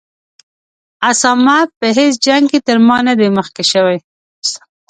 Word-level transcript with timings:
اسامه 1.09 1.57
په 1.77 1.87
هیڅ 1.97 2.13
جنګ 2.25 2.43
کې 2.51 2.59
تر 2.67 2.77
ما 2.87 2.97
نه 3.07 3.13
دی 3.19 3.27
مخکې 3.37 3.63
شوی. 3.71 3.97